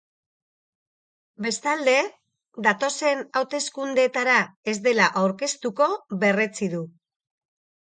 Bestalde, 1.45 1.93
datozen 2.69 3.23
hauteskundeetara 3.43 4.41
ez 4.75 4.77
dela 4.89 5.13
aurkeztuko 5.23 5.93
berretsi 6.27 6.75
du. 6.77 6.85